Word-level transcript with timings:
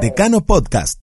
Decano 0.00 0.44
Podcast. 0.44 1.00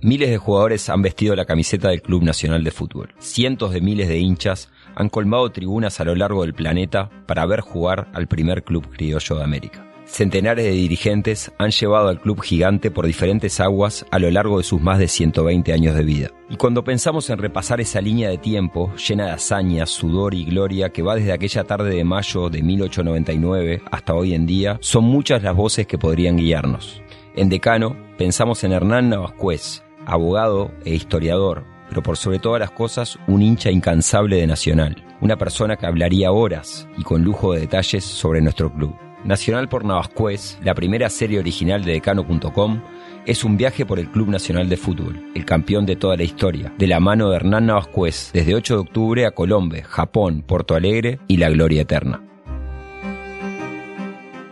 Miles 0.00 0.30
de 0.30 0.38
jugadores 0.38 0.88
han 0.88 1.02
vestido 1.02 1.34
la 1.34 1.44
camiseta 1.44 1.88
del 1.88 2.00
Club 2.00 2.22
Nacional 2.22 2.62
de 2.62 2.70
Fútbol. 2.70 3.12
Cientos 3.18 3.72
de 3.72 3.80
miles 3.80 4.08
de 4.08 4.18
hinchas 4.18 4.70
han 4.94 5.08
colmado 5.08 5.50
tribunas 5.50 5.98
a 5.98 6.04
lo 6.04 6.14
largo 6.14 6.42
del 6.42 6.54
planeta 6.54 7.10
para 7.26 7.44
ver 7.44 7.60
jugar 7.60 8.08
al 8.14 8.28
primer 8.28 8.62
club 8.62 8.88
criollo 8.88 9.36
de 9.36 9.42
América. 9.42 9.84
Centenares 10.06 10.64
de 10.64 10.72
dirigentes 10.72 11.50
han 11.58 11.70
llevado 11.70 12.08
al 12.08 12.20
club 12.20 12.40
gigante 12.42 12.90
por 12.90 13.06
diferentes 13.06 13.58
aguas 13.58 14.06
a 14.10 14.18
lo 14.18 14.30
largo 14.30 14.58
de 14.58 14.64
sus 14.64 14.80
más 14.80 14.98
de 14.98 15.08
120 15.08 15.72
años 15.72 15.94
de 15.94 16.04
vida. 16.04 16.30
Y 16.50 16.56
cuando 16.56 16.84
pensamos 16.84 17.30
en 17.30 17.38
repasar 17.38 17.80
esa 17.80 18.00
línea 18.00 18.28
de 18.28 18.38
tiempo 18.38 18.94
llena 18.96 19.26
de 19.26 19.32
hazañas, 19.32 19.90
sudor 19.90 20.34
y 20.34 20.44
gloria 20.44 20.90
que 20.90 21.02
va 21.02 21.16
desde 21.16 21.32
aquella 21.32 21.64
tarde 21.64 21.96
de 21.96 22.04
mayo 22.04 22.48
de 22.50 22.62
1899 22.62 23.82
hasta 23.90 24.14
hoy 24.14 24.34
en 24.34 24.46
día, 24.46 24.78
son 24.80 25.04
muchas 25.04 25.42
las 25.42 25.56
voces 25.56 25.86
que 25.86 25.98
podrían 25.98 26.36
guiarnos. 26.36 27.02
En 27.36 27.48
Decano 27.48 27.96
pensamos 28.16 28.62
en 28.62 28.70
Hernán 28.70 29.08
Navascuez, 29.08 29.82
abogado 30.06 30.70
e 30.84 30.94
historiador, 30.94 31.64
pero 31.88 32.00
por 32.00 32.16
sobre 32.16 32.38
todas 32.38 32.60
las 32.60 32.70
cosas 32.70 33.18
un 33.26 33.42
hincha 33.42 33.72
incansable 33.72 34.36
de 34.36 34.46
Nacional, 34.46 35.04
una 35.20 35.36
persona 35.36 35.76
que 35.76 35.86
hablaría 35.86 36.30
horas 36.30 36.88
y 36.96 37.02
con 37.02 37.24
lujo 37.24 37.52
de 37.52 37.62
detalles 37.62 38.04
sobre 38.04 38.40
nuestro 38.40 38.72
club. 38.72 38.94
Nacional 39.24 39.68
por 39.68 39.84
Navascuez, 39.84 40.58
la 40.62 40.74
primera 40.74 41.10
serie 41.10 41.40
original 41.40 41.84
de 41.84 41.94
Decano.com, 41.94 42.80
es 43.26 43.42
un 43.42 43.56
viaje 43.56 43.84
por 43.84 43.98
el 43.98 44.10
Club 44.10 44.28
Nacional 44.28 44.68
de 44.68 44.76
Fútbol, 44.76 45.32
el 45.34 45.44
campeón 45.44 45.86
de 45.86 45.96
toda 45.96 46.16
la 46.16 46.22
historia, 46.22 46.72
de 46.78 46.86
la 46.86 47.00
mano 47.00 47.30
de 47.30 47.36
Hernán 47.36 47.66
Navascuez, 47.66 48.30
desde 48.32 48.54
8 48.54 48.74
de 48.74 48.80
octubre 48.80 49.26
a 49.26 49.32
Colombe, 49.32 49.82
Japón, 49.82 50.44
Porto 50.46 50.76
Alegre 50.76 51.18
y 51.26 51.38
la 51.38 51.50
Gloria 51.50 51.82
Eterna. 51.82 52.22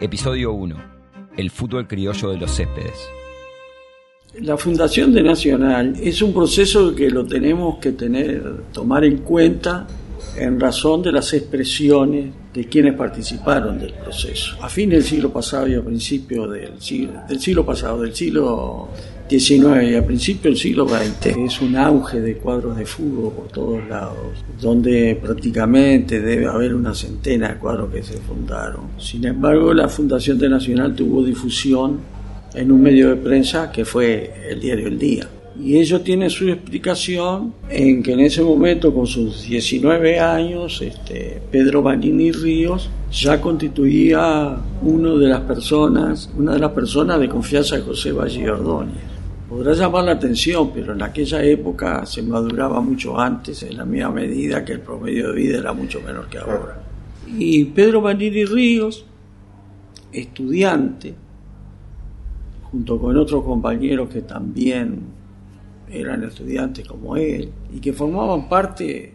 Episodio 0.00 0.52
1. 0.52 0.91
El 1.36 1.50
fútbol 1.50 1.88
criollo 1.88 2.30
de 2.30 2.38
los 2.38 2.50
céspedes. 2.56 3.08
La 4.40 4.56
fundación 4.56 5.12
de 5.12 5.22
Nacional 5.22 5.94
es 6.00 6.22
un 6.22 6.32
proceso 6.32 6.94
que 6.94 7.10
lo 7.10 7.26
tenemos 7.26 7.78
que 7.78 7.92
tener, 7.92 8.62
tomar 8.72 9.04
en 9.04 9.18
cuenta 9.18 9.86
en 10.36 10.58
razón 10.58 11.02
de 11.02 11.12
las 11.12 11.32
expresiones 11.34 12.30
de 12.52 12.64
quienes 12.66 12.94
participaron 12.94 13.78
del 13.78 13.92
proceso. 13.94 14.56
A 14.60 14.68
fin 14.68 14.90
del 14.90 15.02
siglo 15.02 15.32
pasado 15.32 15.68
y 15.68 15.74
a 15.74 15.82
siglo, 16.00 17.22
del 17.28 17.40
siglo 17.40 17.66
pasado, 17.66 18.02
del 18.02 18.14
siglo 18.14 18.88
XIX 19.28 19.90
y 19.90 19.94
a 19.94 20.04
principios 20.04 20.44
del 20.44 20.56
siglo 20.56 20.86
XX, 20.88 21.36
es 21.38 21.60
un 21.60 21.76
auge 21.76 22.20
de 22.20 22.36
cuadros 22.36 22.76
de 22.76 22.84
fútbol 22.84 23.32
por 23.32 23.48
todos 23.48 23.88
lados, 23.88 24.44
donde 24.60 25.18
prácticamente 25.20 26.20
debe 26.20 26.46
haber 26.46 26.74
una 26.74 26.94
centena 26.94 27.50
de 27.50 27.58
cuadros 27.58 27.92
que 27.92 28.02
se 28.02 28.18
fundaron. 28.18 28.90
Sin 28.98 29.24
embargo, 29.26 29.72
la 29.72 29.88
Fundación 29.88 30.38
de 30.38 30.48
Nacional 30.48 30.94
tuvo 30.94 31.24
difusión 31.24 32.00
en 32.54 32.70
un 32.70 32.82
medio 32.82 33.10
de 33.10 33.16
prensa 33.16 33.72
que 33.72 33.84
fue 33.84 34.32
el 34.50 34.60
diario 34.60 34.88
El 34.88 34.98
Día. 34.98 35.28
Y 35.60 35.76
ello 35.76 36.00
tiene 36.00 36.30
su 36.30 36.48
explicación 36.48 37.52
en 37.68 38.02
que 38.02 38.12
en 38.12 38.20
ese 38.20 38.42
momento, 38.42 38.92
con 38.94 39.06
sus 39.06 39.46
19 39.46 40.18
años, 40.18 40.80
este, 40.80 41.42
Pedro 41.50 41.82
Banini 41.82 42.32
Ríos 42.32 42.88
ya 43.10 43.40
constituía 43.40 44.56
uno 44.82 45.18
de 45.18 45.28
las 45.28 45.40
personas, 45.40 46.30
una 46.36 46.54
de 46.54 46.58
las 46.58 46.72
personas 46.72 47.20
de 47.20 47.28
confianza 47.28 47.76
de 47.76 47.82
José 47.82 48.12
Valle 48.12 48.50
Ordóñez. 48.50 49.12
Podrá 49.48 49.74
llamar 49.74 50.04
la 50.04 50.12
atención, 50.12 50.70
pero 50.72 50.94
en 50.94 51.02
aquella 51.02 51.42
época 51.44 52.06
se 52.06 52.22
maduraba 52.22 52.80
mucho 52.80 53.20
antes, 53.20 53.62
en 53.62 53.76
la 53.76 53.84
misma 53.84 54.10
medida 54.10 54.64
que 54.64 54.72
el 54.72 54.80
promedio 54.80 55.28
de 55.28 55.34
vida 55.34 55.58
era 55.58 55.74
mucho 55.74 56.00
menor 56.00 56.26
que 56.28 56.38
ahora. 56.38 56.82
Y 57.36 57.66
Pedro 57.66 58.00
Banini 58.00 58.46
Ríos, 58.46 59.04
estudiante, 60.10 61.14
junto 62.70 62.98
con 62.98 63.14
otros 63.18 63.44
compañeros 63.44 64.08
que 64.08 64.22
también 64.22 65.11
eran 65.92 66.24
estudiantes 66.24 66.86
como 66.86 67.16
él 67.16 67.50
y 67.74 67.80
que 67.80 67.92
formaban 67.92 68.48
parte, 68.48 69.14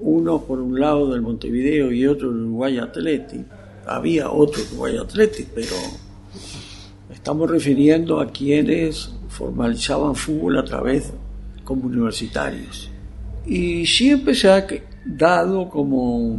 uno 0.00 0.42
por 0.42 0.60
un 0.60 0.78
lado 0.78 1.10
del 1.10 1.22
Montevideo 1.22 1.90
y 1.90 2.06
otro 2.06 2.30
del 2.30 2.42
Uruguay 2.42 2.78
Athletic. 2.78 3.46
Había 3.86 4.30
otro 4.30 4.62
Uruguay 4.70 4.96
Athletic, 4.98 5.48
pero 5.54 5.74
estamos 7.10 7.50
refiriendo 7.50 8.20
a 8.20 8.30
quienes 8.30 9.10
formalizaban 9.28 10.14
fútbol 10.14 10.58
a 10.58 10.64
través 10.64 11.12
como 11.64 11.86
universitarios. 11.86 12.90
Y 13.46 13.86
siempre 13.86 14.34
se 14.34 14.50
ha 14.50 14.66
dado 15.04 15.68
como 15.70 16.38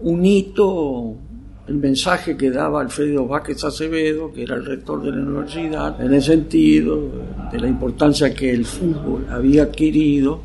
un 0.00 0.26
hito 0.26 1.16
el 1.66 1.76
mensaje 1.76 2.36
que 2.36 2.50
daba 2.50 2.82
Alfredo 2.82 3.26
Vázquez 3.26 3.64
Acevedo, 3.64 4.30
que 4.32 4.42
era 4.42 4.56
el 4.56 4.66
rector 4.66 5.02
de 5.02 5.10
la 5.10 5.22
universidad, 5.22 6.00
en 6.00 6.12
el 6.12 6.22
sentido 6.22 7.10
de 7.50 7.58
la 7.58 7.68
importancia 7.68 8.34
que 8.34 8.50
el 8.50 8.66
fútbol 8.66 9.26
había 9.30 9.62
adquirido 9.62 10.42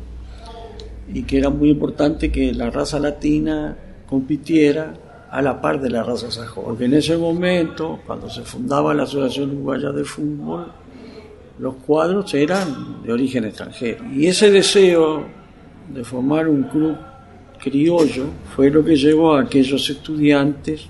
y 1.12 1.24
que 1.24 1.38
era 1.38 1.50
muy 1.50 1.70
importante 1.70 2.32
que 2.32 2.54
la 2.54 2.70
raza 2.70 2.98
latina 2.98 3.76
compitiera 4.08 4.94
a 5.30 5.42
la 5.42 5.60
par 5.60 5.80
de 5.80 5.90
la 5.90 6.02
raza 6.02 6.30
sajona. 6.30 6.68
Porque 6.68 6.86
en 6.86 6.94
ese 6.94 7.18
momento, 7.18 8.00
cuando 8.06 8.30
se 8.30 8.42
fundaba 8.42 8.94
la 8.94 9.02
Asociación 9.02 9.50
Uruguaya 9.50 9.90
de 9.90 10.04
Fútbol, 10.04 10.72
los 11.58 11.74
cuadros 11.74 12.32
eran 12.32 13.02
de 13.02 13.12
origen 13.12 13.44
extranjero. 13.44 14.04
Y 14.10 14.26
ese 14.26 14.50
deseo 14.50 15.24
de 15.92 16.02
formar 16.02 16.48
un 16.48 16.62
club 16.62 16.96
criollo 17.62 18.24
fue 18.56 18.70
lo 18.70 18.82
que 18.82 18.96
llevó 18.96 19.34
a 19.34 19.42
aquellos 19.42 19.90
estudiantes 19.90 20.88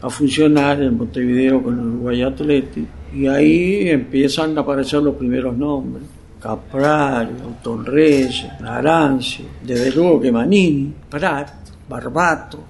a 0.00 0.10
funcionar 0.10 0.82
en 0.82 0.96
Montevideo 0.96 1.62
con 1.62 1.78
el 1.78 1.86
Uruguay 1.86 2.22
Athletic 2.22 2.86
y 3.14 3.26
ahí 3.26 3.88
empiezan 3.88 4.56
a 4.56 4.60
aparecer 4.60 5.02
los 5.02 5.16
primeros 5.16 5.56
nombres. 5.56 6.04
Caprario, 6.40 7.56
Torreyes, 7.62 8.46
Naranci, 8.60 9.44
desde 9.64 9.90
luego 9.90 10.20
que 10.20 10.30
Manini, 10.30 10.92
Prat, 11.10 11.50
Barbato 11.88 12.60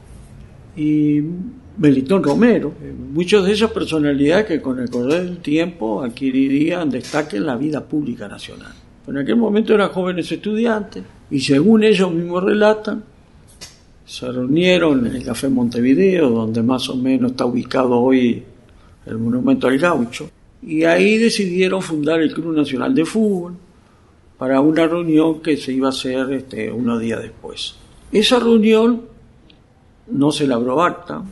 y 0.75 1.21
Melitón 1.77 2.23
Romero. 2.23 2.73
Muchas 3.13 3.45
de 3.45 3.53
esas 3.53 3.71
personalidades 3.71 4.47
que 4.47 4.63
con 4.63 4.81
el 4.81 4.89
correr 4.89 5.25
del 5.25 5.39
tiempo 5.39 6.03
adquirirían 6.03 6.89
destaque 6.89 7.37
en 7.37 7.47
la 7.47 7.57
vida 7.57 7.85
pública 7.85 8.27
nacional. 8.27 8.73
En 9.07 9.19
aquel 9.19 9.37
momento 9.37 9.75
eran 9.75 9.91
jóvenes 9.91 10.31
estudiantes 10.33 11.03
y 11.31 11.41
según 11.41 11.85
ellos 11.85 12.13
mismos 12.13 12.43
relatan, 12.43 13.05
se 14.09 14.33
reunieron 14.33 15.07
en 15.07 15.17
el 15.17 15.25
Café 15.25 15.51
Montevideo, 15.51 16.31
donde 16.31 16.63
más 16.63 16.89
o 16.89 16.97
menos 16.97 17.33
está 17.33 17.45
ubicado 17.45 18.01
hoy 18.01 18.43
el 19.05 19.19
Monumento 19.19 19.69
al 19.69 19.79
Gaucho, 19.79 20.31
y 20.63 20.83
ahí 20.85 21.19
decidieron 21.19 21.83
fundar 21.83 22.21
el 22.21 22.33
Club 22.33 22.57
Nacional 22.57 22.95
de 22.95 23.05
Fútbol 23.05 23.55
para 24.39 24.63
una 24.63 24.87
reunión 24.87 25.41
que 25.41 25.59
se 25.59 25.73
iba 25.73 25.89
a 25.89 25.91
hacer 25.91 26.33
este, 26.33 26.73
unos 26.73 27.01
días 27.01 27.21
después. 27.21 27.75
Esa 28.11 28.39
reunión 28.39 29.03
no 30.11 30.33
se 30.33 30.47
labró 30.47 30.83
acta, 30.83 31.23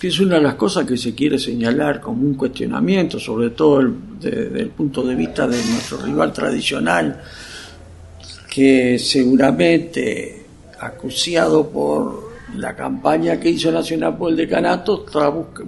que 0.00 0.08
es 0.08 0.18
una 0.18 0.36
de 0.36 0.42
las 0.42 0.54
cosas 0.54 0.86
que 0.86 0.96
se 0.96 1.14
quiere 1.14 1.38
señalar 1.38 2.00
como 2.00 2.22
un 2.22 2.34
cuestionamiento, 2.34 3.20
sobre 3.20 3.50
todo 3.50 3.84
desde 4.18 4.58
el 4.58 4.70
punto 4.70 5.02
de 5.02 5.14
vista 5.14 5.46
de 5.46 5.62
nuestro 5.66 5.98
rival 5.98 6.32
tradicional, 6.32 7.20
que 8.50 8.98
seguramente 8.98 10.42
acuciado 10.82 11.68
por 11.68 12.21
la 12.56 12.74
campaña 12.74 13.40
que 13.40 13.50
hizo 13.50 13.70
Nacional 13.72 14.16
por 14.16 14.30
el 14.30 14.36
decanato, 14.36 15.06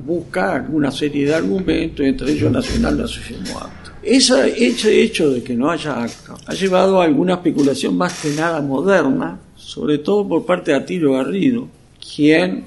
busca 0.05 0.67
una 0.71 0.91
serie 0.91 1.27
de 1.27 1.35
argumentos, 1.35 2.05
entre 2.05 2.33
ellos 2.33 2.51
Nacional 2.51 2.99
no 2.99 3.09
firmó 3.09 3.59
acta. 3.59 3.93
Ese 4.03 5.03
hecho 5.03 5.31
de 5.31 5.43
que 5.43 5.55
no 5.55 5.71
haya 5.71 6.03
acta 6.03 6.35
ha 6.47 6.53
llevado 6.53 7.01
a 7.01 7.05
alguna 7.05 7.35
especulación 7.35 7.97
más 7.97 8.21
que 8.21 8.31
nada 8.35 8.61
moderna, 8.61 9.39
sobre 9.57 9.99
todo 9.99 10.29
por 10.29 10.45
parte 10.45 10.73
de 10.73 10.77
Atilio 10.77 11.13
Garrido, 11.13 11.69
quien 12.15 12.65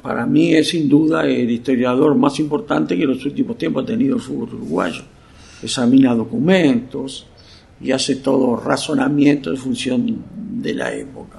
para 0.00 0.24
mí 0.24 0.54
es 0.54 0.68
sin 0.68 0.88
duda 0.88 1.26
el 1.26 1.50
historiador 1.50 2.14
más 2.14 2.38
importante 2.38 2.96
que 2.96 3.02
en 3.02 3.10
los 3.10 3.24
últimos 3.24 3.58
tiempos 3.58 3.84
ha 3.84 3.86
tenido 3.86 4.16
el 4.16 4.22
fútbol 4.22 4.54
uruguayo. 4.54 5.02
Examina 5.62 6.14
documentos 6.14 7.26
y 7.80 7.92
hace 7.92 8.16
todo 8.16 8.56
razonamiento 8.56 9.50
en 9.50 9.56
función 9.56 10.24
de 10.62 10.74
la 10.74 10.94
época. 10.94 11.37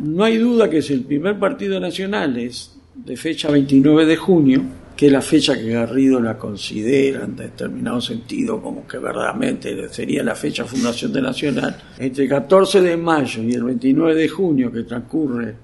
No 0.00 0.24
hay 0.24 0.38
duda 0.38 0.70
que 0.70 0.78
es 0.78 0.90
el 0.90 1.02
primer 1.02 1.38
partido 1.38 1.78
nacional, 1.78 2.38
es 2.38 2.74
de 2.94 3.18
fecha 3.18 3.50
29 3.50 4.06
de 4.06 4.16
junio, 4.16 4.62
que 4.96 5.08
es 5.08 5.12
la 5.12 5.20
fecha 5.20 5.58
que 5.58 5.72
Garrido 5.72 6.18
la 6.18 6.38
considera 6.38 7.26
en 7.26 7.36
determinado 7.36 8.00
sentido 8.00 8.62
como 8.62 8.86
que 8.86 8.96
verdaderamente 8.96 9.90
sería 9.90 10.22
la 10.22 10.34
fecha 10.34 10.64
fundación 10.64 11.12
de 11.12 11.20
Nacional. 11.20 11.76
Entre 11.98 12.24
el 12.24 12.30
14 12.30 12.80
de 12.80 12.96
mayo 12.96 13.42
y 13.42 13.52
el 13.52 13.62
29 13.62 14.14
de 14.14 14.28
junio, 14.30 14.72
que 14.72 14.84
transcurre 14.84 15.54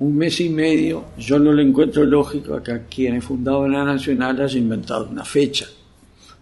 un 0.00 0.14
mes 0.18 0.38
y 0.42 0.50
medio, 0.50 1.06
yo 1.16 1.38
no 1.38 1.50
le 1.54 1.62
encuentro 1.62 2.04
lógico 2.04 2.56
a 2.56 2.62
que 2.62 2.82
quienes 2.90 3.24
fundaban 3.24 3.72
la 3.72 3.84
Nacional 3.84 4.38
hayan 4.42 4.64
inventado 4.64 5.08
una 5.10 5.24
fecha. 5.24 5.66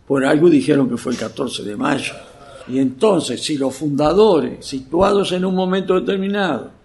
Por 0.04 0.24
algo 0.24 0.50
dijeron 0.50 0.90
que 0.90 0.96
fue 0.96 1.12
el 1.12 1.18
14 1.18 1.62
de 1.62 1.76
mayo. 1.76 2.14
Y 2.66 2.80
entonces, 2.80 3.40
si 3.40 3.56
los 3.56 3.72
fundadores, 3.72 4.66
situados 4.66 5.30
en 5.30 5.44
un 5.44 5.54
momento 5.54 5.94
determinado, 5.94 6.75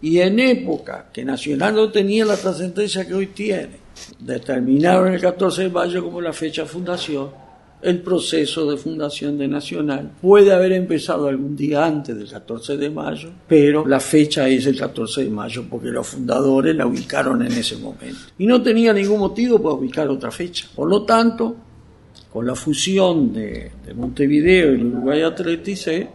y 0.00 0.20
en 0.20 0.38
época 0.38 1.08
que 1.12 1.24
Nacional 1.24 1.74
no 1.74 1.90
tenía 1.90 2.24
la 2.24 2.36
trascendencia 2.36 3.06
que 3.06 3.14
hoy 3.14 3.28
tiene, 3.28 3.88
determinaron 4.18 5.12
el 5.12 5.20
14 5.20 5.64
de 5.64 5.68
mayo 5.70 6.04
como 6.04 6.20
la 6.20 6.32
fecha 6.32 6.62
de 6.62 6.68
fundación, 6.68 7.30
el 7.80 8.00
proceso 8.00 8.70
de 8.70 8.76
fundación 8.76 9.38
de 9.38 9.48
Nacional. 9.48 10.10
Puede 10.20 10.52
haber 10.52 10.72
empezado 10.72 11.28
algún 11.28 11.56
día 11.56 11.84
antes 11.84 12.16
del 12.16 12.28
14 12.28 12.76
de 12.76 12.90
mayo, 12.90 13.30
pero 13.46 13.86
la 13.86 14.00
fecha 14.00 14.48
es 14.48 14.66
el 14.66 14.78
14 14.78 15.24
de 15.24 15.30
mayo 15.30 15.64
porque 15.68 15.88
los 15.88 16.06
fundadores 16.06 16.74
la 16.74 16.86
ubicaron 16.86 17.42
en 17.42 17.52
ese 17.52 17.76
momento. 17.76 18.18
Y 18.38 18.46
no 18.46 18.62
tenía 18.62 18.92
ningún 18.92 19.20
motivo 19.20 19.60
para 19.60 19.74
ubicar 19.74 20.08
otra 20.08 20.30
fecha. 20.30 20.66
Por 20.74 20.88
lo 20.88 21.04
tanto, 21.04 21.56
con 22.32 22.46
la 22.46 22.54
fusión 22.54 23.32
de, 23.32 23.70
Montevideo 23.94 24.74
y 24.74 24.82
Uruguay 24.82 25.22
Atlético 25.22 25.76
se 25.76 26.08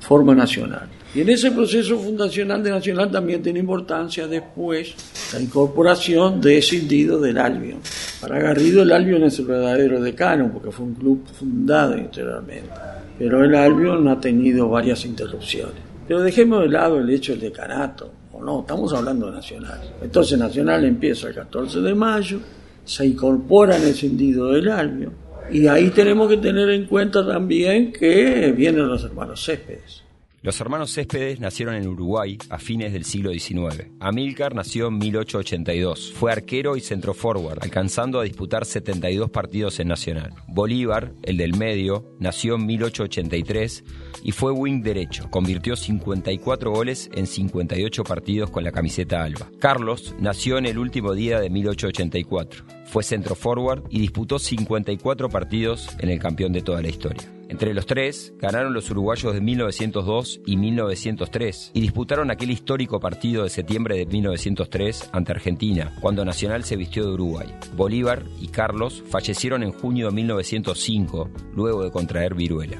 forma 0.00 0.34
Nacional. 0.34 0.99
Y 1.12 1.22
en 1.22 1.28
ese 1.28 1.50
proceso 1.50 1.98
fundacional 1.98 2.62
de 2.62 2.70
Nacional 2.70 3.10
también 3.10 3.42
tiene 3.42 3.58
importancia 3.58 4.28
después 4.28 4.94
la 5.32 5.40
incorporación 5.40 6.40
de 6.40 6.62
Cindido 6.62 7.18
del 7.18 7.38
Albion. 7.38 7.78
Para 8.20 8.38
Garrido 8.38 8.82
el 8.82 8.92
Albion 8.92 9.24
es 9.24 9.38
el 9.40 9.46
verdadero 9.46 10.00
decano 10.00 10.50
porque 10.52 10.70
fue 10.70 10.86
un 10.86 10.94
club 10.94 11.26
fundado 11.26 11.98
interiormente. 11.98 12.70
Pero 13.18 13.44
el 13.44 13.54
Albion 13.56 14.06
ha 14.06 14.20
tenido 14.20 14.68
varias 14.68 15.04
interrupciones. 15.04 15.82
Pero 16.06 16.22
dejemos 16.22 16.62
de 16.62 16.68
lado 16.68 16.98
el 16.98 17.10
hecho 17.10 17.32
del 17.32 17.40
decanato, 17.40 18.12
o 18.32 18.42
no, 18.42 18.60
estamos 18.60 18.92
hablando 18.92 19.26
de 19.26 19.32
Nacional. 19.32 19.80
Entonces 20.00 20.38
Nacional 20.38 20.84
empieza 20.84 21.28
el 21.28 21.34
14 21.34 21.80
de 21.80 21.94
mayo, 21.94 22.40
se 22.84 23.06
incorpora 23.06 23.76
en 23.76 23.82
el 23.82 23.94
Cindido 23.94 24.52
del 24.52 24.68
Albion, 24.68 25.12
y 25.50 25.66
ahí 25.66 25.90
tenemos 25.90 26.28
que 26.28 26.36
tener 26.36 26.70
en 26.70 26.86
cuenta 26.86 27.26
también 27.26 27.92
que 27.92 28.52
vienen 28.56 28.86
los 28.86 29.04
hermanos 29.04 29.44
Céspedes. 29.44 30.04
Los 30.42 30.58
hermanos 30.58 30.94
Céspedes 30.94 31.38
nacieron 31.38 31.74
en 31.74 31.86
Uruguay 31.86 32.38
a 32.48 32.56
fines 32.56 32.94
del 32.94 33.04
siglo 33.04 33.30
XIX. 33.30 33.90
Amílcar 34.00 34.54
nació 34.54 34.88
en 34.88 34.96
1882. 34.96 36.14
Fue 36.14 36.32
arquero 36.32 36.76
y 36.76 36.80
centroforward, 36.80 37.58
alcanzando 37.60 38.18
a 38.18 38.22
disputar 38.22 38.64
72 38.64 39.28
partidos 39.28 39.78
en 39.80 39.88
Nacional. 39.88 40.32
Bolívar, 40.48 41.12
el 41.24 41.36
del 41.36 41.58
medio, 41.58 42.16
nació 42.18 42.54
en 42.54 42.64
1883 42.64 43.84
y 44.24 44.32
fue 44.32 44.50
wing 44.50 44.80
derecho. 44.82 45.28
Convirtió 45.30 45.76
54 45.76 46.70
goles 46.70 47.10
en 47.12 47.26
58 47.26 48.02
partidos 48.02 48.48
con 48.48 48.64
la 48.64 48.72
camiseta 48.72 49.22
alba. 49.22 49.50
Carlos 49.58 50.14
nació 50.20 50.56
en 50.56 50.64
el 50.64 50.78
último 50.78 51.12
día 51.12 51.38
de 51.38 51.50
1884. 51.50 52.64
Fue 52.86 53.02
centroforward 53.02 53.82
y 53.90 54.00
disputó 54.00 54.38
54 54.38 55.28
partidos 55.28 55.90
en 55.98 56.08
el 56.08 56.18
campeón 56.18 56.54
de 56.54 56.62
toda 56.62 56.80
la 56.80 56.88
historia. 56.88 57.39
Entre 57.50 57.74
los 57.74 57.84
tres, 57.84 58.32
ganaron 58.38 58.72
los 58.72 58.88
uruguayos 58.92 59.34
de 59.34 59.40
1902 59.40 60.40
y 60.46 60.56
1903 60.56 61.72
y 61.74 61.80
disputaron 61.80 62.30
aquel 62.30 62.52
histórico 62.52 63.00
partido 63.00 63.42
de 63.42 63.50
septiembre 63.50 63.96
de 63.96 64.06
1903 64.06 65.10
ante 65.12 65.32
Argentina, 65.32 65.92
cuando 66.00 66.24
Nacional 66.24 66.62
se 66.62 66.76
vistió 66.76 67.04
de 67.04 67.12
Uruguay. 67.14 67.48
Bolívar 67.76 68.22
y 68.40 68.46
Carlos 68.46 69.02
fallecieron 69.04 69.64
en 69.64 69.72
junio 69.72 70.06
de 70.06 70.12
1905, 70.12 71.28
luego 71.56 71.82
de 71.82 71.90
contraer 71.90 72.36
viruela. 72.36 72.76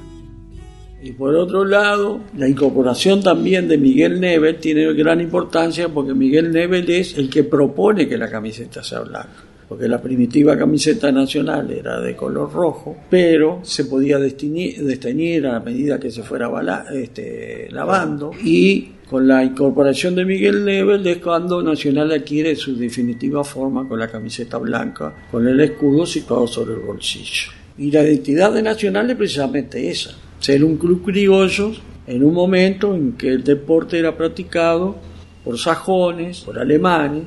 Y 1.03 1.11
por 1.11 1.35
otro 1.35 1.65
lado, 1.65 2.21
la 2.37 2.47
incorporación 2.47 3.21
también 3.21 3.67
de 3.67 3.77
Miguel 3.77 4.21
Nebel 4.21 4.55
tiene 4.55 4.93
gran 4.93 5.19
importancia 5.19 5.89
porque 5.89 6.13
Miguel 6.13 6.49
Nebel 6.49 6.89
es 6.89 7.17
el 7.17 7.29
que 7.29 7.43
propone 7.43 8.07
que 8.07 8.17
la 8.17 8.29
camiseta 8.29 8.81
sea 8.81 9.01
blanca 9.01 9.50
porque 9.71 9.87
la 9.87 10.01
primitiva 10.01 10.57
camiseta 10.57 11.13
nacional 11.13 11.71
era 11.71 12.01
de 12.01 12.13
color 12.13 12.51
rojo, 12.51 12.97
pero 13.09 13.61
se 13.63 13.85
podía 13.85 14.19
desteñir 14.19 15.47
a 15.47 15.61
medida 15.61 15.97
que 15.97 16.11
se 16.11 16.23
fuera 16.23 16.51
este, 16.91 17.69
lavando 17.71 18.31
y 18.43 18.89
con 19.09 19.25
la 19.25 19.45
incorporación 19.45 20.13
de 20.13 20.25
Miguel 20.25 20.65
Nebel 20.65 21.07
es 21.07 21.19
cuando 21.19 21.63
Nacional 21.63 22.11
adquiere 22.11 22.53
su 22.57 22.75
definitiva 22.75 23.45
forma 23.45 23.87
con 23.87 23.97
la 23.97 24.09
camiseta 24.09 24.57
blanca, 24.57 25.15
con 25.31 25.47
el 25.47 25.57
escudo 25.61 26.05
situado 26.05 26.47
sobre 26.47 26.73
el 26.73 26.81
bolsillo. 26.81 27.53
Y 27.77 27.91
la 27.91 28.03
identidad 28.03 28.51
de 28.51 28.63
Nacional 28.63 29.09
es 29.09 29.15
precisamente 29.15 29.89
esa, 29.89 30.11
ser 30.41 30.65
un 30.65 30.75
club 30.75 31.01
criollo 31.01 31.71
en 32.07 32.25
un 32.25 32.33
momento 32.33 32.93
en 32.93 33.13
que 33.13 33.29
el 33.29 33.45
deporte 33.45 33.99
era 33.99 34.17
practicado 34.17 34.97
por 35.45 35.57
sajones, 35.57 36.41
por 36.41 36.59
alemanes, 36.59 37.23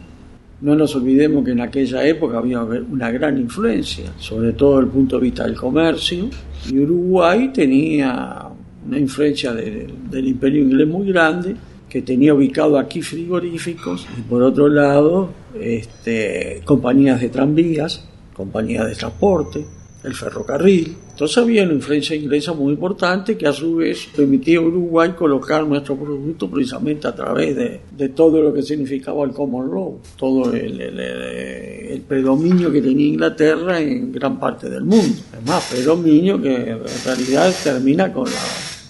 no 0.64 0.74
nos 0.74 0.96
olvidemos 0.96 1.44
que 1.44 1.50
en 1.50 1.60
aquella 1.60 2.06
época 2.06 2.38
había 2.38 2.62
una 2.62 3.10
gran 3.10 3.36
influencia, 3.36 4.14
sobre 4.18 4.54
todo 4.54 4.76
desde 4.76 4.86
el 4.86 4.92
punto 4.92 5.16
de 5.16 5.22
vista 5.22 5.44
del 5.44 5.56
comercio, 5.56 6.30
y 6.70 6.78
Uruguay 6.78 7.50
tenía 7.52 8.46
una 8.86 8.98
influencia 8.98 9.52
del 9.52 10.26
imperio 10.26 10.62
inglés 10.62 10.88
muy 10.88 11.06
grande, 11.12 11.54
que 11.86 12.00
tenía 12.00 12.32
ubicado 12.32 12.78
aquí 12.78 13.02
frigoríficos 13.02 14.06
y 14.18 14.22
por 14.22 14.42
otro 14.42 14.66
lado 14.66 15.28
este, 15.60 16.62
compañías 16.64 17.20
de 17.20 17.28
tranvías, 17.28 18.08
compañías 18.32 18.88
de 18.88 18.94
transporte, 18.94 19.66
el 20.04 20.14
ferrocarril. 20.14 20.96
Entonces 21.10 21.38
había 21.38 21.62
una 21.64 21.72
influencia 21.72 22.14
inglesa 22.14 22.52
muy 22.52 22.72
importante 22.72 23.36
que 23.36 23.46
a 23.46 23.52
su 23.52 23.76
vez 23.76 24.08
permitía 24.14 24.58
a 24.58 24.62
Uruguay 24.62 25.12
colocar 25.16 25.66
nuestro 25.66 25.96
producto 25.96 26.50
precisamente 26.50 27.08
a 27.08 27.14
través 27.14 27.56
de, 27.56 28.08
todo 28.10 28.42
lo 28.42 28.52
que 28.52 28.62
significaba 28.62 29.24
el 29.24 29.32
common 29.32 29.70
law, 29.70 29.98
todo 30.16 30.52
el, 30.52 30.80
el, 30.80 32.00
predominio 32.06 32.70
que 32.70 32.82
tenía 32.82 33.06
Inglaterra 33.06 33.80
en 33.80 34.12
gran 34.12 34.38
parte 34.38 34.68
del 34.68 34.84
mundo. 34.84 35.16
Es 35.32 35.46
más, 35.46 35.64
predominio 35.70 36.40
que 36.40 36.54
en 36.54 36.80
realidad 37.04 37.54
termina 37.62 38.12
con 38.12 38.24
la 38.24 38.40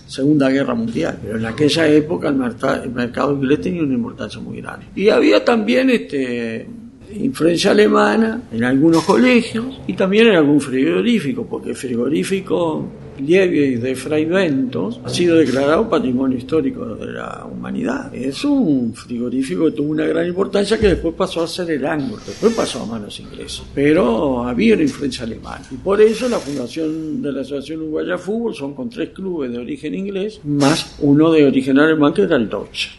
Segunda 0.07 0.49
Guerra 0.49 0.75
Mundial, 0.75 1.19
pero 1.23 1.39
en 1.39 1.47
aquella 1.47 1.87
época 1.87 2.29
el, 2.29 2.41
el 2.83 2.91
mercado 2.91 3.35
inglés 3.35 3.61
tenía 3.61 3.83
una 3.83 3.95
importancia 3.95 4.41
muy 4.41 4.61
grande. 4.61 4.87
Y 4.97 5.09
había 5.11 5.45
también 5.45 5.91
este 5.91 6.67
influencia 7.13 7.71
alemana 7.71 8.43
en 8.53 8.65
algunos 8.65 9.05
colegios 9.05 9.81
y 9.87 9.95
también 9.95 10.29
en 10.29 10.37
algún 10.37 10.61
frigorífico, 10.61 11.47
porque 11.47 11.71
el 11.71 11.77
frigorífico 11.77 12.89
Lievi 13.19 13.77
de 13.77 13.95
Fray 13.95 14.25
Ventos 14.25 15.01
ha 15.05 15.09
sido 15.09 15.37
declarado 15.37 15.89
Patrimonio 15.89 16.37
Histórico 16.37 16.85
de 16.97 17.13
la 17.13 17.47
Humanidad. 17.51 18.13
Es 18.15 18.45
un 18.45 18.93
frigorífico 18.95 19.67
que 19.67 19.73
tuvo 19.73 19.91
una 19.91 20.07
gran 20.07 20.27
importancia 20.27 20.79
que 20.79 20.89
después 20.89 21.15
pasó 21.15 21.43
a 21.43 21.47
ser 21.47 21.71
el 21.71 21.87
ángulo, 21.87 22.21
después 22.27 22.53
pasó 22.55 22.83
a 22.83 22.87
manos 22.87 23.19
inglesas, 23.21 23.65
pero 23.75 24.47
había 24.47 24.75
una 24.75 24.83
influencia 24.83 25.25
alemana. 25.25 25.65
Y 25.71 25.77
por 25.77 26.01
eso 26.01 26.29
la 26.29 26.39
fundación 26.39 27.23
de 27.23 27.33
la 27.33 27.43
Asociación 27.43 27.83
Uruguaya 27.83 28.19
Fútbol 28.19 28.55
son 28.55 28.75
con 28.75 28.91
tres 28.91 29.11
clubes 29.11 29.53
de 29.53 29.59
origen 29.59 29.95
inglés, 29.95 30.41
más 30.45 30.97
uno 31.01 31.31
de 31.31 31.45
origen 31.45 31.79
alemán 31.79 32.13
que 32.13 32.23
era 32.23 32.37
el 32.37 32.49
Deutsche. 32.49 32.91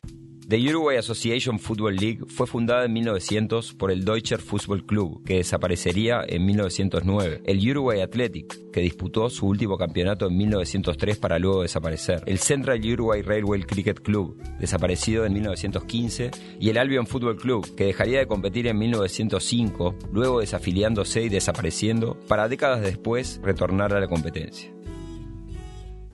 The 0.48 0.60
Uruguay 0.70 0.98
Association 0.98 1.58
Football 1.58 1.96
League 1.96 2.20
fue 2.28 2.46
fundada 2.46 2.86
en 2.86 2.94
1900 2.94 3.74
por 3.74 3.90
el 3.90 4.06
Deutscher 4.06 4.40
Fußball 4.40 4.86
Club, 4.86 5.24
que 5.26 5.38
desaparecería 5.38 6.24
en 6.28 6.46
1909, 6.46 7.42
el 7.46 7.72
Uruguay 7.72 8.02
Athletic, 8.02 8.70
que 8.72 8.82
disputó 8.82 9.28
su 9.32 9.48
último 9.48 9.76
campeonato 9.76 10.28
en 10.28 10.38
1903 10.38 11.18
para 11.18 11.40
luego 11.40 11.64
desaparecer, 11.64 12.22
el 12.28 12.38
Central 12.38 12.80
Uruguay 12.86 13.24
Railway 13.24 13.64
Cricket 13.64 14.02
Club, 14.02 14.40
desaparecido 14.60 15.26
en 15.26 15.34
1915, 15.34 16.30
y 16.60 16.70
el 16.70 16.78
Albion 16.78 17.08
Football 17.08 17.38
Club, 17.38 17.74
que 17.74 17.86
dejaría 17.86 18.20
de 18.20 18.28
competir 18.28 18.68
en 18.68 18.78
1905, 18.78 19.96
luego 20.14 20.42
desafiliándose 20.42 21.24
y 21.24 21.30
desapareciendo, 21.30 22.20
para 22.28 22.48
décadas 22.48 22.82
después 22.82 23.42
retornar 23.42 23.96
a 23.96 24.00
la 24.00 24.08
competencia. 24.08 24.72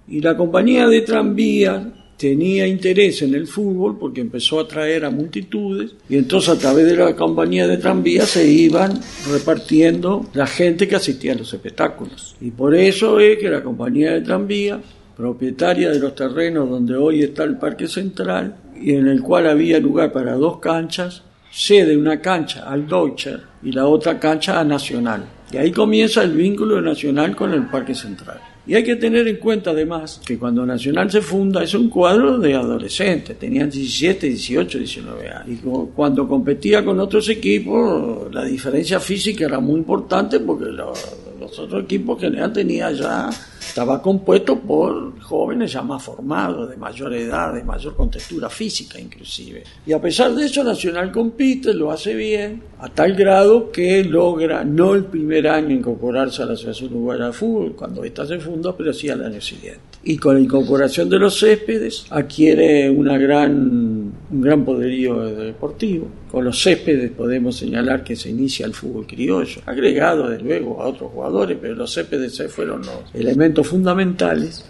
Y 0.07 0.21
la 0.21 0.37
compañía 0.37 0.87
de 0.87 1.01
tranvías 1.01 2.00
tenía 2.21 2.67
interés 2.67 3.23
en 3.23 3.33
el 3.33 3.47
fútbol 3.47 3.97
porque 3.97 4.21
empezó 4.21 4.59
a 4.59 4.63
atraer 4.63 5.05
a 5.05 5.09
multitudes 5.09 5.95
y 6.07 6.17
entonces 6.17 6.49
a 6.51 6.59
través 6.59 6.85
de 6.85 6.95
la 6.95 7.15
compañía 7.15 7.67
de 7.67 7.77
tranvías 7.77 8.29
se 8.29 8.47
iban 8.47 8.93
repartiendo 9.31 10.27
la 10.35 10.45
gente 10.45 10.87
que 10.87 10.97
asistía 10.97 11.33
a 11.33 11.37
los 11.37 11.51
espectáculos. 11.51 12.35
Y 12.39 12.51
por 12.51 12.75
eso 12.75 13.19
es 13.19 13.39
que 13.39 13.49
la 13.49 13.63
compañía 13.63 14.11
de 14.13 14.21
tranvías, 14.21 14.81
propietaria 15.17 15.89
de 15.89 15.99
los 15.99 16.13
terrenos 16.13 16.69
donde 16.69 16.95
hoy 16.95 17.23
está 17.23 17.43
el 17.43 17.57
Parque 17.57 17.87
Central 17.87 18.55
y 18.79 18.93
en 18.93 19.07
el 19.07 19.23
cual 19.23 19.47
había 19.47 19.79
lugar 19.79 20.11
para 20.11 20.33
dos 20.35 20.59
canchas, 20.59 21.23
cede 21.51 21.97
una 21.97 22.21
cancha 22.21 22.69
al 22.69 22.87
Deutscher 22.87 23.41
y 23.63 23.71
la 23.71 23.87
otra 23.87 24.19
cancha 24.19 24.59
a 24.59 24.63
Nacional. 24.63 25.25
Y 25.51 25.57
ahí 25.57 25.71
comienza 25.71 26.21
el 26.21 26.33
vínculo 26.33 26.75
de 26.75 26.83
Nacional 26.83 27.35
con 27.35 27.51
el 27.51 27.65
Parque 27.65 27.95
Central. 27.95 28.50
Y 28.67 28.75
hay 28.75 28.83
que 28.83 28.95
tener 28.95 29.27
en 29.27 29.37
cuenta 29.37 29.71
además 29.71 30.21
que 30.23 30.37
cuando 30.37 30.65
Nacional 30.65 31.09
se 31.09 31.21
funda 31.21 31.63
es 31.63 31.73
un 31.73 31.89
cuadro 31.89 32.37
de 32.37 32.53
adolescentes, 32.53 33.37
tenían 33.39 33.69
17, 33.69 34.27
18, 34.27 34.77
19 34.77 35.29
años. 35.29 35.47
Y 35.47 35.67
cuando 35.95 36.27
competía 36.27 36.85
con 36.85 36.99
otros 36.99 37.27
equipos, 37.29 38.31
la 38.31 38.45
diferencia 38.45 38.99
física 38.99 39.45
era 39.45 39.59
muy 39.59 39.79
importante 39.79 40.39
porque 40.39 40.65
los 40.65 41.30
otros 41.59 41.83
equipos 41.83 42.19
que 42.19 42.29
tenía 42.53 42.91
ya 42.91 43.29
estaba 43.59 44.01
compuesto 44.01 44.59
por 44.59 45.19
jóvenes 45.21 45.71
ya 45.71 45.81
más 45.81 46.03
formados, 46.03 46.69
de 46.69 46.75
mayor 46.77 47.13
edad, 47.13 47.53
de 47.53 47.63
mayor 47.63 47.95
contextura 47.95 48.49
física 48.49 48.99
inclusive. 48.99 49.63
Y 49.85 49.93
a 49.93 50.01
pesar 50.01 50.33
de 50.33 50.45
eso, 50.45 50.63
Nacional 50.63 51.11
compite, 51.11 51.73
lo 51.73 51.91
hace 51.91 52.13
bien, 52.13 52.63
a 52.79 52.89
tal 52.89 53.13
grado 53.13 53.71
que 53.71 54.03
logra 54.03 54.63
no 54.63 54.93
el 54.93 55.05
primer 55.05 55.47
año 55.47 55.71
incorporarse 55.73 56.43
a 56.43 56.45
la 56.47 56.53
Asociación 56.53 56.91
Uruguaya 56.93 57.27
de 57.27 57.33
Fútbol, 57.33 57.75
cuando 57.75 58.03
esta 58.03 58.25
se 58.25 58.39
funda, 58.39 58.75
pero 58.75 58.91
sí 58.91 59.09
al 59.09 59.23
año 59.23 59.39
siguiente. 59.39 59.79
Y 60.03 60.17
con 60.17 60.35
la 60.35 60.41
incorporación 60.41 61.09
de 61.09 61.19
los 61.19 61.39
céspedes 61.39 62.05
adquiere 62.09 62.89
una 62.89 63.17
gran 63.17 63.90
un 64.31 64.41
gran 64.41 64.63
poderío 64.63 65.21
deportivo. 65.25 66.07
Con 66.31 66.45
los 66.45 66.61
céspedes 66.61 67.11
podemos 67.11 67.57
señalar 67.57 68.03
que 68.03 68.15
se 68.15 68.29
inicia 68.29 68.65
el 68.65 68.73
fútbol 68.73 69.05
criollo, 69.05 69.61
agregado 69.65 70.29
desde 70.29 70.43
luego 70.43 70.81
a 70.81 70.87
otros 70.87 71.11
jugadores, 71.11 71.57
pero 71.61 71.75
los 71.75 71.93
céspedes 71.93 72.41
fueron 72.51 72.81
los 72.81 73.13
elementos 73.13 73.67
fundamentales. 73.67 74.65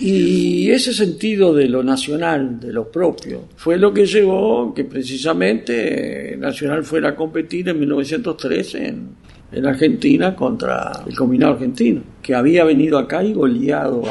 Y 0.00 0.70
ese 0.70 0.92
sentido 0.92 1.52
de 1.52 1.68
lo 1.68 1.82
nacional, 1.82 2.60
de 2.60 2.72
lo 2.72 2.88
propio, 2.88 3.48
fue 3.56 3.76
lo 3.78 3.92
que 3.92 4.06
llevó 4.06 4.72
que 4.72 4.84
precisamente 4.84 6.36
Nacional 6.38 6.84
fuera 6.84 7.10
a 7.10 7.14
competir 7.16 7.68
en 7.68 7.80
1913 7.80 8.86
en, 8.86 9.08
en 9.50 9.66
Argentina 9.66 10.36
contra 10.36 11.02
el 11.04 11.16
combinado 11.16 11.54
argentino, 11.54 12.02
que 12.22 12.32
había 12.32 12.62
venido 12.62 12.96
acá 12.96 13.24
y 13.24 13.32
goleado 13.32 14.02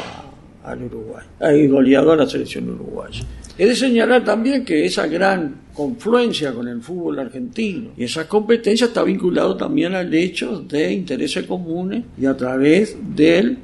al 0.62 0.82
Uruguay, 0.82 1.24
y 1.56 1.66
goleado 1.68 2.12
a 2.12 2.16
la 2.16 2.26
selección 2.26 2.68
uruguaya. 2.68 3.24
He 3.58 3.66
de 3.66 3.74
señalar 3.74 4.24
también 4.24 4.64
que 4.64 4.86
esa 4.86 5.08
gran 5.08 5.62
confluencia 5.74 6.52
con 6.52 6.68
el 6.68 6.80
fútbol 6.80 7.18
argentino 7.18 7.90
y 7.96 8.04
esa 8.04 8.28
competencia 8.28 8.86
está 8.86 9.02
vinculado 9.02 9.56
también 9.56 9.94
al 9.94 10.14
hecho 10.14 10.60
de 10.60 10.92
intereses 10.92 11.44
comunes 11.44 12.04
y 12.16 12.26
a 12.26 12.36
través 12.36 12.96
del 13.16 13.58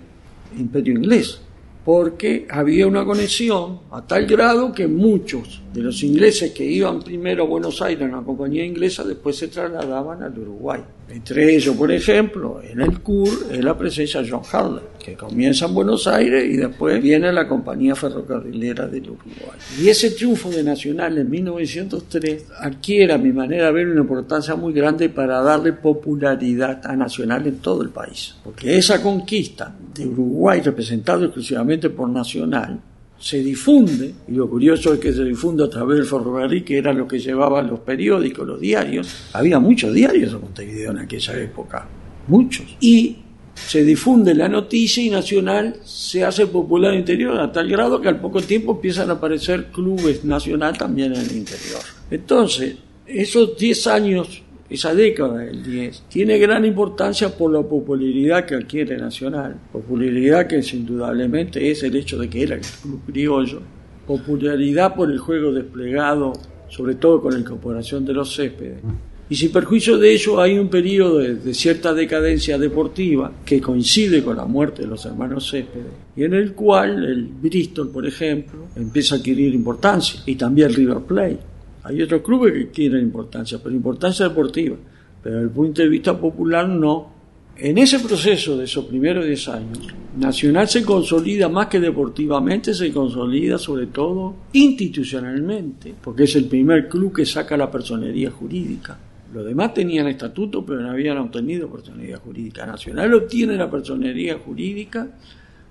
imperio 0.59 0.95
inglés 0.95 1.41
porque 1.85 2.47
había 2.51 2.87
una 2.87 3.05
conexión 3.05 3.81
a 3.91 4.05
tal 4.07 4.27
grado 4.27 4.73
que 4.73 4.89
muchos 4.89 5.61
de 5.75 5.83
los 5.83 6.05
ingleses 6.05 6.53
que 6.53 6.65
iban 6.65 7.03
primero 7.03 7.43
a 7.43 7.47
Buenos 7.49 7.83
Aires 7.83 8.03
en 8.03 8.13
la 8.13 8.23
compañía 8.23 8.65
inglesa 8.65 9.03
después 9.03 9.37
se 9.37 9.49
trasladaban 9.49 10.23
al 10.23 10.39
Uruguay. 10.39 10.81
Entre 11.09 11.53
ellos, 11.53 11.77
por 11.77 11.91
ejemplo, 11.91 12.63
en 12.63 12.81
el 12.81 13.01
CUR 13.01 13.29
es 13.51 13.63
la 13.63 13.77
presencia 13.77 14.23
de 14.23 14.31
John 14.31 14.43
Harley, 14.51 14.85
que 15.05 15.15
comienza 15.15 15.67
en 15.67 15.75
Buenos 15.75 16.07
Aires 16.07 16.45
y 16.49 16.57
después 16.57 17.03
viene 17.03 17.33
la 17.33 17.49
compañía 17.49 17.97
ferrocarrilera 17.97 18.87
del 18.87 19.03
Uruguay. 19.03 19.59
Y 19.81 19.89
ese 19.89 20.13
triunfo 20.13 20.49
de 20.49 20.63
Nacional 20.63 21.19
en 21.19 21.29
1903 21.29 22.47
adquiere, 22.61 23.13
a 23.13 23.19
mi 23.19 23.33
manera 23.33 23.67
de 23.67 23.73
ver, 23.73 23.89
una 23.89 24.03
importancia 24.03 24.55
muy 24.55 24.73
grande 24.73 25.09
para 25.09 25.43
darle 25.43 25.73
popularidad 25.73 26.81
a 26.85 26.95
Nacional 26.95 27.49
en 27.49 27.59
todo 27.59 27.83
el 27.83 27.91
país. 27.91 28.37
Porque 28.45 28.79
esa 28.79 29.03
conquista 29.03 29.75
de 29.93 30.07
Uruguay, 30.07 30.61
representado 30.61 31.25
exclusivamente 31.25 31.91
por 31.91 32.09
Nacional, 32.09 32.81
se 33.19 33.39
difunde, 33.39 34.15
y 34.29 34.33
lo 34.33 34.49
curioso 34.49 34.95
es 34.95 35.01
que 35.01 35.13
se 35.13 35.25
difunde 35.25 35.65
a 35.65 35.71
través 35.71 35.99
del 35.99 36.07
ferrocarril, 36.07 36.65
que 36.65 36.79
era 36.79 36.93
lo 36.93 37.09
que 37.09 37.19
llevaban 37.19 37.69
los 37.69 37.81
periódicos, 37.81 38.47
los 38.47 38.61
diarios. 38.61 39.31
Había 39.33 39.59
muchos 39.59 39.95
diarios 39.95 40.33
en 40.35 40.41
Montevideo 40.41 40.91
en 40.91 40.99
aquella 40.99 41.39
época, 41.39 41.89
muchos. 42.29 42.67
Y 42.81 43.17
se 43.55 43.85
difunde 43.85 44.35
la 44.35 44.49
noticia 44.49 45.03
y 45.03 45.11
Nacional 45.11 45.77
se 45.85 46.25
hace 46.25 46.47
popular 46.47 46.91
en 46.91 46.97
el 46.97 47.01
interior 47.01 47.39
a 47.39 47.53
tal 47.53 47.69
grado 47.69 48.01
que 48.01 48.09
al 48.09 48.21
poco 48.21 48.41
tiempo 48.43 48.73
empiezan 48.73 49.11
a 49.11 49.15
aparecer 49.15 49.67
clubes 49.67 50.25
nacional 50.25 50.77
también 50.77 51.15
en 51.15 51.21
el 51.21 51.37
interior. 51.37 51.81
Entonces, 52.11 52.77
esos 53.07 53.57
10 53.57 53.87
años 53.87 54.44
esa 54.71 54.95
década 54.95 55.39
del 55.39 55.63
10 55.63 56.05
tiene 56.09 56.39
gran 56.39 56.65
importancia 56.65 57.37
por 57.37 57.53
la 57.53 57.63
popularidad 57.63 58.47
que 58.47 58.55
adquiere 58.55 58.97
Nacional, 58.97 59.57
popularidad 59.73 60.47
que 60.47 60.61
indudablemente 60.73 61.71
es 61.71 61.83
el 61.83 61.97
hecho 61.97 62.19
de 62.19 62.29
que 62.29 62.43
era 62.43 62.55
el 62.57 62.63
club 62.63 63.01
criollo, 63.07 63.61
popularidad 64.07 64.95
por 64.95 65.11
el 65.11 65.19
juego 65.19 65.53
desplegado, 65.53 66.33
sobre 66.69 66.95
todo 66.95 67.21
con 67.21 67.35
la 67.35 67.41
incorporación 67.41 68.05
de 68.05 68.15
los 68.15 68.35
céspedes. 68.35 68.81
Y 69.29 69.37
sin 69.37 69.51
perjuicio 69.51 69.97
de 69.97 70.13
ello 70.13 70.41
hay 70.41 70.59
un 70.59 70.69
periodo 70.69 71.19
de, 71.19 71.55
cierta 71.55 71.95
decadencia 71.95 72.59
deportiva 72.59 73.33
que 73.45 73.61
coincide 73.61 74.23
con 74.23 74.37
la 74.37 74.45
muerte 74.45 74.83
de 74.83 74.89
los 74.89 75.07
hermanos 75.07 75.51
Céspedes 75.51 75.87
y 76.15 76.25
en 76.25 76.35
el 76.35 76.53
cual 76.53 77.05
el 77.05 77.25
Bristol, 77.25 77.91
por 77.91 78.07
ejemplo, 78.07 78.67
empieza 78.77 79.15
a 79.15 79.19
adquirir 79.19 79.55
importancia 79.55 80.21
y 80.27 80.35
también 80.35 80.75
River 80.75 80.99
Plate. 80.99 81.54
Hay 81.85 82.01
otros 82.01 82.23
clubes 82.23 82.53
que 82.53 82.71
quieren 82.71 83.03
importancia, 83.03 83.59
pero 83.63 83.75
importancia 83.75 84.29
deportiva. 84.29 84.77
Pero 85.23 85.37
desde 85.37 85.49
el 85.49 85.55
punto 85.55 85.83
de 85.83 85.89
vista 85.89 86.19
popular 86.19 86.69
no. 86.69 87.13
En 87.57 87.79
ese 87.79 88.01
proceso 88.01 88.57
de 88.57 88.65
esos 88.65 88.87
primeros 88.87 89.25
10 89.25 89.49
años, 89.49 89.79
Nacional 90.19 90.67
se 90.67 90.83
consolida 90.83 91.49
más 91.49 91.69
que 91.69 91.79
deportivamente, 91.79 92.75
se 92.75 92.93
consolida 92.93 93.59
sobre 93.59 93.87
todo 93.87 94.35
institucionalmente, 94.53 95.95
porque 96.03 96.25
es 96.25 96.35
el 96.35 96.47
primer 96.47 96.89
club 96.89 97.15
que 97.15 97.27
saca 97.27 97.57
la 97.57 97.71
personería 97.71 98.31
jurídica. 98.31 98.99
Los 99.33 99.45
demás 99.45 99.75
tenían 99.75 100.09
estatuto, 100.09 100.65
pero 100.65 100.81
no 100.81 100.91
habían 100.91 101.19
obtenido 101.19 101.71
personería 101.71 102.17
jurídica. 102.17 102.67
Nacional 102.67 103.15
obtiene 103.15 103.57
la 103.57 103.71
personería 103.71 104.39
jurídica 104.39 105.09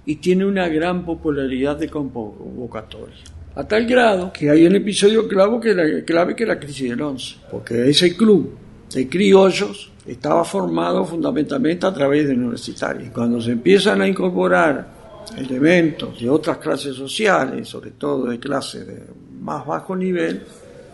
y 0.05 0.17
tiene 0.17 0.45
una 0.45 0.67
gran 0.69 1.03
popularidad 1.05 1.77
de 1.77 1.89
convocatoria 1.89 3.15
a 3.55 3.63
tal 3.63 3.85
grado 3.85 4.33
que 4.33 4.49
hay 4.49 4.65
un 4.65 4.75
episodio 4.75 5.27
clave 5.27 5.59
que 5.59 5.73
la, 5.73 6.03
clave 6.03 6.35
que 6.35 6.45
la 6.45 6.59
crisis 6.59 6.89
del 6.89 7.01
11, 7.01 7.35
porque 7.51 7.89
ese 7.89 8.15
club 8.15 8.55
de 8.91 9.07
criollos 9.07 9.91
estaba 10.05 10.43
formado 10.43 11.05
fundamentalmente 11.05 11.85
a 11.85 11.93
través 11.93 12.27
de 12.27 12.33
universitarios. 12.33 13.09
Cuando 13.11 13.41
se 13.41 13.51
empiezan 13.51 14.01
a 14.01 14.07
incorporar 14.07 14.87
elementos 15.37 16.19
de 16.19 16.29
otras 16.29 16.57
clases 16.57 16.95
sociales, 16.95 17.67
sobre 17.67 17.91
todo 17.91 18.25
de 18.25 18.39
clases 18.39 18.87
de 18.87 19.01
más 19.39 19.65
bajo 19.65 19.95
nivel, 19.95 20.41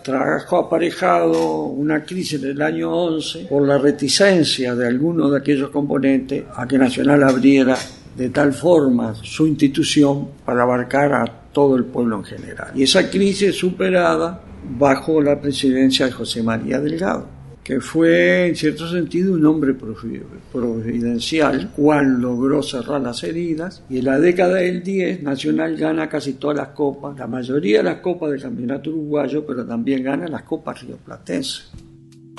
trajo 0.04 0.58
aparejado 0.58 1.64
una 1.64 2.04
crisis 2.04 2.42
en 2.42 2.52
el 2.52 2.62
año 2.62 2.92
11 2.92 3.46
por 3.50 3.68
la 3.68 3.78
reticencia 3.78 4.76
de 4.76 4.88
algunos 4.88 5.32
de 5.32 5.38
aquellos 5.38 5.70
componentes 5.70 6.44
a 6.56 6.68
que 6.68 6.78
Nacional 6.78 7.24
abriera 7.24 7.78
de 8.16 8.30
tal 8.30 8.54
forma 8.54 9.16
su 9.16 9.48
institución 9.48 10.30
para 10.46 10.64
abarcar 10.64 11.14
a 11.14 11.39
todo 11.52 11.76
el 11.76 11.86
pueblo 11.86 12.18
en 12.18 12.24
general. 12.24 12.72
Y 12.76 12.84
esa 12.84 13.10
crisis 13.10 13.56
superada 13.56 14.42
bajo 14.78 15.22
la 15.22 15.40
presidencia 15.40 16.06
de 16.06 16.12
José 16.12 16.44
María 16.44 16.80
Delgado, 16.80 17.28
que 17.64 17.80
fue 17.80 18.48
en 18.48 18.56
cierto 18.56 18.90
sentido 18.90 19.34
un 19.34 19.46
hombre 19.46 19.74
providencial, 19.74 21.72
cual 21.76 22.20
logró 22.20 22.64
cerrar 22.64 23.02
las 23.02 23.24
heridas, 23.24 23.84
y 23.90 24.00
en 24.00 24.06
la 24.06 24.20
década 24.20 24.56
del 24.56 24.84
10 24.84 25.24
Nacional 25.24 25.78
gana 25.78 26.10
casi 26.10 26.34
todas 26.34 26.58
las 26.58 26.70
copas, 26.70 27.18
la 27.18 27.28
mayoría 27.28 27.78
de 27.78 27.84
las 27.84 28.00
copas 28.00 28.32
del 28.32 28.42
campeonato 28.42 28.90
uruguayo, 28.90 29.46
pero 29.46 29.66
también 29.66 30.04
gana 30.04 30.28
las 30.28 30.44
copas 30.44 30.82
rioplatenses. 30.82 31.72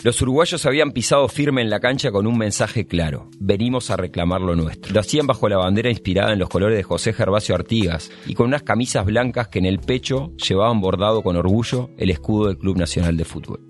Los 0.03 0.23
uruguayos 0.23 0.65
habían 0.65 0.93
pisado 0.93 1.29
firme 1.29 1.61
en 1.61 1.69
la 1.69 1.79
cancha 1.79 2.11
con 2.11 2.27
un 2.27 2.39
mensaje 2.39 2.87
claro, 2.87 3.29
venimos 3.39 3.91
a 3.91 3.99
reclamar 3.99 4.41
lo 4.41 4.57
nuestro. 4.57 4.95
Lo 4.95 5.01
hacían 5.01 5.27
bajo 5.27 5.47
la 5.47 5.59
bandera 5.59 5.91
inspirada 5.91 6.33
en 6.33 6.39
los 6.39 6.49
colores 6.49 6.79
de 6.79 6.83
José 6.83 7.13
Gervasio 7.13 7.55
Artigas 7.55 8.11
y 8.25 8.33
con 8.33 8.47
unas 8.47 8.63
camisas 8.63 9.05
blancas 9.05 9.49
que 9.49 9.59
en 9.59 9.67
el 9.67 9.79
pecho 9.79 10.33
llevaban 10.37 10.81
bordado 10.81 11.23
con 11.23 11.37
orgullo 11.37 11.91
el 11.99 12.09
escudo 12.09 12.47
del 12.47 12.57
Club 12.57 12.79
Nacional 12.79 13.19
de 13.19 13.27
Fútbol. 13.27 13.61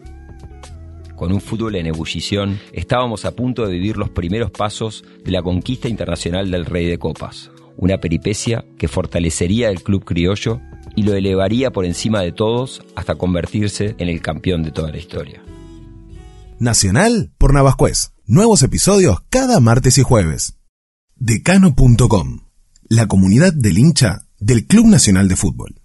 Con 1.17 1.33
un 1.33 1.41
fútbol 1.41 1.75
en 1.75 1.87
ebullición, 1.87 2.61
estábamos 2.73 3.25
a 3.25 3.35
punto 3.35 3.67
de 3.67 3.73
vivir 3.73 3.97
los 3.97 4.11
primeros 4.11 4.53
pasos 4.53 5.05
de 5.25 5.33
la 5.33 5.43
conquista 5.43 5.89
internacional 5.89 6.49
del 6.49 6.65
Rey 6.65 6.87
de 6.87 6.99
Copas, 6.99 7.51
una 7.77 7.99
peripecia 7.99 8.65
que 8.79 8.87
fortalecería 8.87 9.69
el 9.69 9.83
club 9.83 10.05
criollo 10.05 10.61
y 10.95 11.03
lo 11.03 11.13
elevaría 11.13 11.73
por 11.73 11.85
encima 11.85 12.21
de 12.21 12.31
todos 12.31 12.83
hasta 12.95 13.17
convertirse 13.17 13.97
en 13.99 14.09
el 14.09 14.23
campeón 14.23 14.63
de 14.63 14.71
toda 14.71 14.93
la 14.93 14.99
historia. 14.99 15.43
Nacional 16.61 17.33
por 17.39 17.55
Navascués. 17.55 18.13
Nuevos 18.27 18.63
episodios 18.63 19.23
cada 19.31 19.61
martes 19.61 19.97
y 19.97 20.03
jueves. 20.03 20.59
Decano.com. 21.17 22.41
La 22.87 23.07
comunidad 23.07 23.55
del 23.55 23.79
hincha 23.79 24.27
del 24.39 24.67
Club 24.67 24.87
Nacional 24.87 25.27
de 25.27 25.37
Fútbol. 25.37 25.77